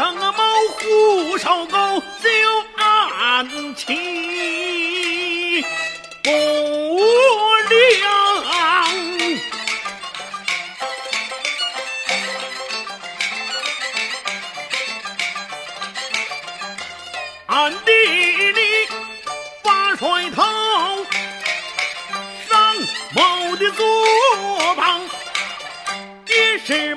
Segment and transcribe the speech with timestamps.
[0.00, 0.42] 上啊毛
[0.78, 1.76] 虎烧狗
[2.22, 2.30] 就
[2.78, 5.62] 安气
[6.22, 6.30] 不
[7.68, 8.00] 良。
[17.46, 17.92] 暗地
[18.52, 18.88] 里
[19.62, 20.42] 把甩头
[22.48, 22.74] 上
[23.14, 23.84] 某的左
[24.76, 25.02] 旁，
[26.26, 26.94] 也是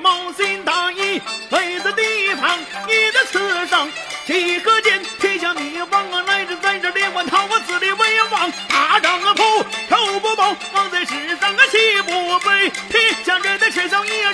[3.14, 3.88] 你的刺上。
[4.26, 14.33] 几个见天下灭亡啊，来人在这连环逃啊，自立为王，大丈夫头不保，王在世上啊气不悲，天下人的吃上一场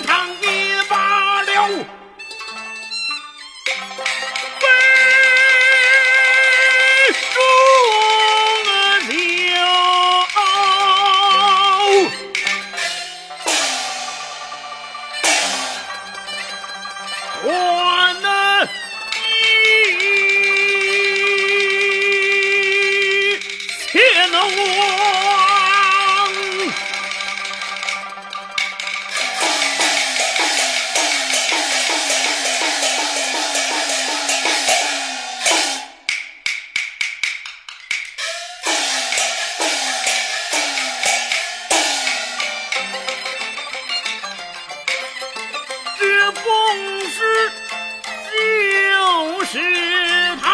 [46.23, 46.43] 这风
[47.09, 47.51] 是
[48.29, 49.59] 就是
[50.39, 50.50] 他。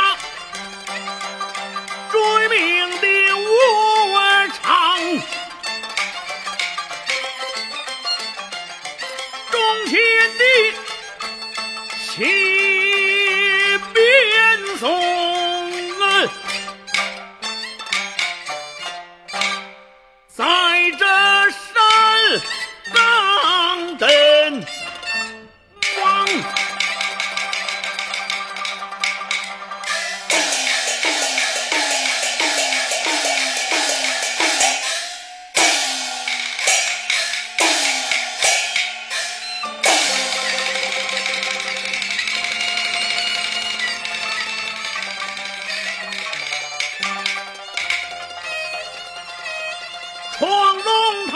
[50.39, 50.47] 闯
[50.77, 51.35] 龙潭，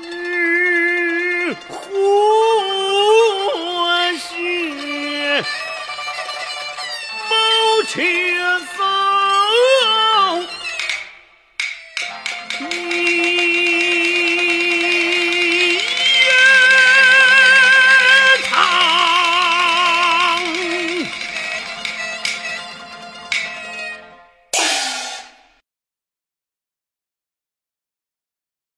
[0.00, 1.92] 日火
[4.16, 5.44] 雪，
[7.28, 7.32] 冒
[7.86, 7.92] 青
[8.74, 9.13] 山。